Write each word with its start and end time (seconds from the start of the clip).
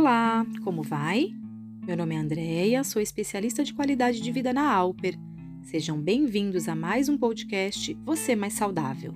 Olá, 0.00 0.46
como 0.64 0.82
vai? 0.82 1.36
Meu 1.86 1.94
nome 1.94 2.14
é 2.14 2.18
Andréia, 2.18 2.82
sou 2.82 3.02
especialista 3.02 3.62
de 3.62 3.74
qualidade 3.74 4.22
de 4.22 4.32
vida 4.32 4.50
na 4.50 4.72
Alper. 4.72 5.14
Sejam 5.62 6.00
bem-vindos 6.00 6.70
a 6.70 6.74
mais 6.74 7.10
um 7.10 7.18
podcast 7.18 7.92
Você 8.06 8.34
Mais 8.34 8.54
Saudável. 8.54 9.12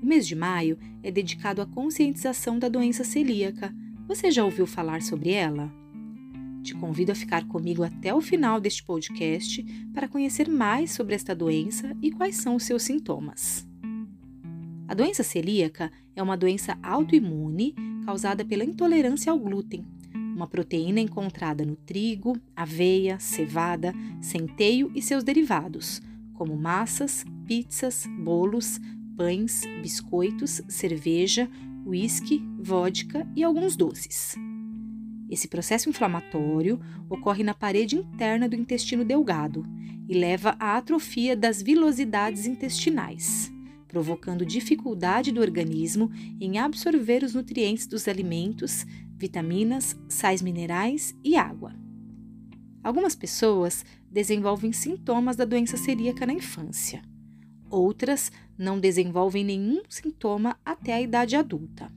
O 0.00 0.06
mês 0.06 0.28
de 0.28 0.36
maio 0.36 0.78
é 1.02 1.10
dedicado 1.10 1.60
à 1.60 1.66
conscientização 1.66 2.56
da 2.56 2.68
doença 2.68 3.02
celíaca. 3.02 3.74
Você 4.06 4.30
já 4.30 4.44
ouviu 4.44 4.64
falar 4.64 5.02
sobre 5.02 5.32
ela? 5.32 5.68
Te 6.62 6.72
convido 6.72 7.10
a 7.10 7.16
ficar 7.16 7.48
comigo 7.48 7.82
até 7.82 8.14
o 8.14 8.20
final 8.20 8.60
deste 8.60 8.84
podcast 8.84 9.60
para 9.92 10.06
conhecer 10.06 10.48
mais 10.48 10.92
sobre 10.92 11.16
esta 11.16 11.34
doença 11.34 11.96
e 12.00 12.12
quais 12.12 12.36
são 12.36 12.54
os 12.54 12.62
seus 12.62 12.84
sintomas. 12.84 13.68
A 14.86 14.94
doença 14.94 15.24
celíaca 15.24 15.90
é 16.14 16.22
uma 16.22 16.36
doença 16.36 16.78
autoimune 16.80 17.74
causada 18.10 18.44
pela 18.44 18.64
intolerância 18.64 19.30
ao 19.30 19.38
glúten, 19.38 19.86
uma 20.12 20.48
proteína 20.48 20.98
encontrada 20.98 21.64
no 21.64 21.76
trigo, 21.76 22.36
aveia, 22.56 23.20
cevada, 23.20 23.94
centeio 24.20 24.90
e 24.96 25.00
seus 25.00 25.22
derivados, 25.22 26.02
como 26.34 26.56
massas, 26.56 27.24
pizzas, 27.46 28.08
bolos, 28.18 28.80
pães, 29.16 29.62
biscoitos, 29.80 30.60
cerveja, 30.66 31.48
uísque, 31.86 32.42
vodka 32.58 33.24
e 33.36 33.44
alguns 33.44 33.76
doces. 33.76 34.34
Esse 35.30 35.46
processo 35.46 35.88
inflamatório 35.88 36.80
ocorre 37.08 37.44
na 37.44 37.54
parede 37.54 37.94
interna 37.94 38.48
do 38.48 38.56
intestino 38.56 39.04
delgado 39.04 39.64
e 40.08 40.18
leva 40.18 40.56
à 40.58 40.76
atrofia 40.76 41.36
das 41.36 41.62
vilosidades 41.62 42.44
intestinais 42.44 43.52
provocando 43.90 44.46
dificuldade 44.46 45.32
do 45.32 45.40
organismo 45.40 46.10
em 46.40 46.58
absorver 46.58 47.24
os 47.24 47.34
nutrientes 47.34 47.88
dos 47.88 48.06
alimentos, 48.06 48.86
vitaminas, 49.16 49.98
sais 50.08 50.40
minerais 50.40 51.12
e 51.24 51.36
água. 51.36 51.74
Algumas 52.84 53.16
pessoas 53.16 53.84
desenvolvem 54.08 54.72
sintomas 54.72 55.34
da 55.34 55.44
doença 55.44 55.76
celíaca 55.76 56.24
na 56.24 56.32
infância. 56.32 57.02
Outras 57.68 58.30
não 58.56 58.78
desenvolvem 58.78 59.44
nenhum 59.44 59.82
sintoma 59.88 60.56
até 60.64 60.94
a 60.94 61.00
idade 61.00 61.34
adulta. 61.34 61.92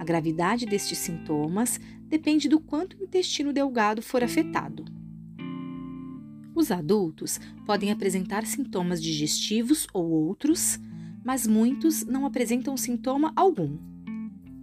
A 0.00 0.04
gravidade 0.04 0.66
destes 0.66 0.98
sintomas 0.98 1.80
depende 2.08 2.48
do 2.48 2.58
quanto 2.58 2.98
o 2.98 3.04
intestino 3.04 3.52
delgado 3.52 4.02
for 4.02 4.24
afetado. 4.24 4.84
Os 6.54 6.72
adultos 6.72 7.40
podem 7.64 7.92
apresentar 7.92 8.44
sintomas 8.44 9.00
digestivos 9.00 9.86
ou 9.92 10.10
outros, 10.10 10.78
mas 11.28 11.46
muitos 11.46 12.06
não 12.06 12.24
apresentam 12.24 12.74
sintoma 12.74 13.34
algum. 13.36 13.76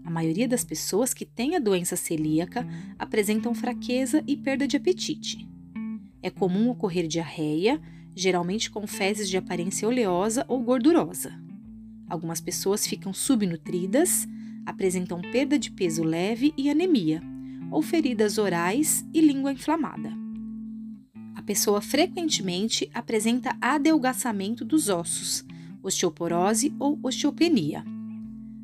A 0.04 0.10
maioria 0.10 0.48
das 0.48 0.64
pessoas 0.64 1.14
que 1.14 1.24
têm 1.24 1.56
a 1.56 1.60
doença 1.60 1.96
celíaca 1.96 2.68
apresentam 2.98 3.54
fraqueza 3.54 4.24
e 4.26 4.36
perda 4.36 4.68
de 4.68 4.76
apetite. 4.76 5.48
É 6.24 6.32
comum 6.32 6.72
ocorrer 6.72 7.06
diarreia, 7.06 7.80
geralmente 8.16 8.72
com 8.72 8.88
fezes 8.88 9.30
de 9.30 9.38
aparência 9.38 9.88
oleosa 9.88 10.44
ou 10.48 10.60
gordurosa. 10.60 11.40
Algumas 12.10 12.42
pessoas 12.42 12.88
ficam 12.88 13.14
subnutridas, 13.14 14.28
apresentam 14.66 15.22
perda 15.22 15.60
de 15.60 15.70
peso 15.70 16.04
leve 16.04 16.52
e 16.58 16.68
anemia, 16.68 17.22
ou 17.70 17.84
feridas 17.84 18.40
orais 18.40 19.06
e 19.14 19.22
língua 19.22 19.54
inflamada. 19.54 20.12
A 21.36 21.44
pessoa 21.44 21.80
frequentemente 21.80 22.90
apresenta 22.92 23.56
adelgaçamento 23.62 24.66
dos 24.66 24.90
ossos, 24.90 25.45
osteoporose 25.86 26.74
ou 26.80 27.00
osteopenia. 27.04 27.84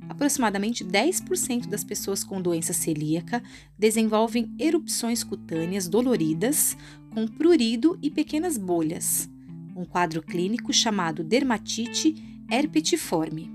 Aproximadamente 0.09 0.83
10% 0.83 1.67
das 1.67 1.83
pessoas 1.83 2.23
com 2.23 2.41
doença 2.41 2.73
celíaca 2.73 3.41
desenvolvem 3.79 4.53
erupções 4.59 5.23
cutâneas 5.23 5.87
doloridas 5.87 6.75
com 7.13 7.25
prurido 7.25 7.97
e 8.01 8.09
pequenas 8.09 8.57
bolhas, 8.57 9.29
um 9.75 9.85
quadro 9.85 10.21
clínico 10.21 10.73
chamado 10.73 11.23
dermatite 11.23 12.15
herpetiforme. 12.49 13.49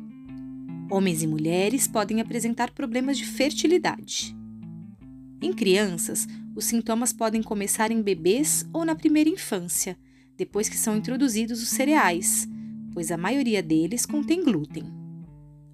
Homens 0.91 1.22
e 1.22 1.26
mulheres 1.26 1.87
podem 1.87 2.21
apresentar 2.21 2.71
problemas 2.71 3.19
de 3.19 3.26
fertilidade. 3.26 4.34
Em 5.43 5.53
crianças, 5.53 6.26
os 6.55 6.65
sintomas 6.65 7.12
podem 7.12 7.43
começar 7.43 7.91
em 7.91 8.00
bebês 8.00 8.66
ou 8.72 8.84
na 8.84 8.94
primeira 8.94 9.28
infância, 9.28 9.97
depois 10.38 10.69
que 10.69 10.76
são 10.76 10.97
introduzidos 10.97 11.62
os 11.62 11.69
cereais, 11.69 12.49
pois 12.96 13.10
a 13.10 13.16
maioria 13.18 13.62
deles 13.62 14.06
contém 14.06 14.42
glúten. 14.42 14.84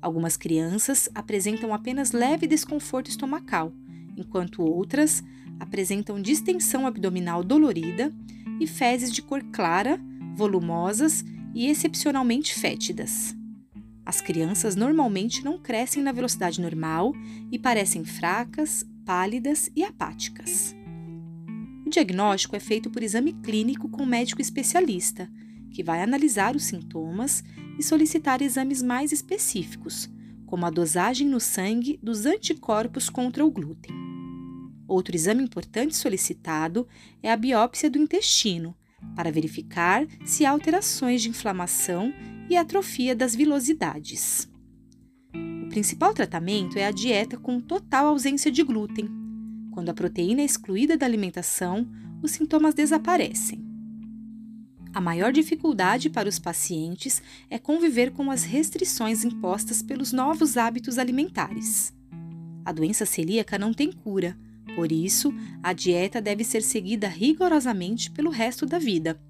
Algumas 0.01 0.37
crianças 0.37 1.09
apresentam 1.15 1.73
apenas 1.73 2.11
leve 2.11 2.49
desconforto 2.49 3.11
estomacal, 3.11 3.73
enquanto 4.17 4.61
outras 4.61 5.23
apresentam 5.61 6.21
distensão 6.21 6.85
abdominal 6.85 7.45
dolorida 7.45 8.13
e 8.59 8.67
fezes 8.67 9.13
de 9.13 9.23
cor 9.23 9.41
clara, 9.53 10.01
volumosas 10.35 11.25
e 11.55 11.69
excepcionalmente 11.69 12.55
fétidas. 12.55 13.37
As 14.05 14.21
crianças 14.21 14.75
normalmente 14.75 15.45
não 15.45 15.61
crescem 15.61 16.03
na 16.03 16.11
velocidade 16.11 16.61
normal 16.61 17.15
e 17.53 17.57
parecem 17.57 18.05
fracas, 18.05 18.85
pálidas 19.05 19.71
e 19.77 19.85
apáticas. 19.85 20.75
O 21.87 21.89
diagnóstico 21.89 22.57
é 22.57 22.61
feito 22.61 22.91
por 22.91 23.01
exame 23.01 23.33
clínico 23.33 23.89
com 23.89 24.05
médico 24.05 24.43
especialista, 24.43 25.31
que 25.73 25.83
vai 25.83 26.03
analisar 26.03 26.55
os 26.55 26.65
sintomas 26.65 27.43
e 27.79 27.83
solicitar 27.83 28.43
exames 28.43 28.83
mais 28.83 29.13
específicos, 29.13 30.09
como 30.47 30.67
a 30.67 30.71
dosagem 30.71 31.27
no 31.27 31.41
sangue 31.41 31.99
dos 32.03 32.27
anticorpos 32.27 33.09
contra 33.09 33.45
o 33.45 33.51
glúten. 33.51 33.95
Outro 34.87 35.17
exame 35.17 35.43
importante 35.43 35.97
solicitado 35.97 36.87
é 37.23 37.33
a 37.33 37.37
biópsia 37.37 37.89
do 37.89 37.99
intestino, 37.99 38.77
para 39.17 39.33
verificar 39.33 40.07
se 40.25 40.45
há 40.45 40.51
alterações 40.51 41.23
de 41.23 41.31
inflamação 41.31 42.13
e 42.49 42.57
atrofia 42.57 43.17
das 43.17 43.35
vilosidades. 43.35 44.49
O 45.65 45.69
principal 45.71 46.13
tratamento 46.13 46.79
é 46.79 46.87
a 46.87 46.91
dieta 46.91 47.39
com 47.39 47.59
total 47.59 48.07
ausência 48.09 48.51
de 48.51 48.63
glúten. 48.63 49.09
Quando 49.73 49.89
a 49.89 49.95
proteína 49.95 50.43
é 50.43 50.45
excluída 50.45 50.99
da 50.99 51.07
alimentação, 51.07 51.89
os 52.23 52.33
sintomas 52.33 52.75
desaparecem. 52.75 53.72
A 54.95 55.01
maior 55.01 55.33
dificuldade 55.33 56.11
para 56.11 56.29
os 56.29 56.39
pacientes 56.39 57.23
é 57.49 57.59
conviver 57.59 58.11
com 58.11 58.31
as 58.31 58.45
restrições 58.45 59.25
impostas 59.25 59.83
pelos 59.83 60.13
novos 60.13 60.59
hábitos 60.59 60.99
alimentares. 60.99 61.95
A 62.65 62.73
doença 62.73 63.07
celíaca 63.07 63.59
não 63.59 63.73
tem 63.73 63.91
cura, 63.91 64.37
por 64.75 64.93
isso, 64.93 65.35
a 65.63 65.73
dieta 65.73 66.21
deve 66.21 66.45
ser 66.45 66.63
seguida 66.63 67.09
rigorosamente 67.09 68.11
pelo 68.11 68.31
resto 68.31 68.67
da 68.67 68.79
vida, 68.79 69.21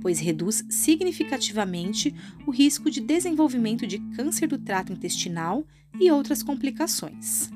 pois 0.00 0.18
reduz 0.18 0.64
significativamente 0.68 2.14
o 2.46 2.50
risco 2.50 2.90
de 2.90 3.00
desenvolvimento 3.00 3.86
de 3.86 3.98
câncer 4.16 4.48
do 4.48 4.58
trato 4.58 4.92
intestinal 4.92 5.64
e 5.98 6.10
outras 6.10 6.42
complicações. 6.42 7.50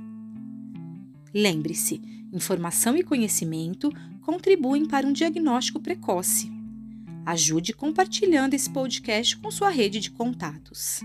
Lembre-se, 1.34 2.00
informação 2.32 2.96
e 2.96 3.02
conhecimento 3.02 3.92
contribuem 4.22 4.86
para 4.86 5.06
um 5.06 5.12
diagnóstico 5.12 5.80
precoce. 5.80 6.57
Ajude 7.28 7.74
compartilhando 7.74 8.54
esse 8.54 8.70
podcast 8.70 9.36
com 9.36 9.50
sua 9.50 9.68
rede 9.68 10.00
de 10.00 10.10
contatos. 10.10 11.00